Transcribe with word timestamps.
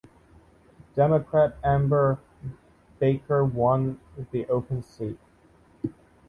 Democrat 0.95 1.57
Amber 1.63 2.17
Baker 2.97 3.45
won 3.45 3.99
the 4.31 4.47
open 4.47 4.81
seat. 4.81 5.19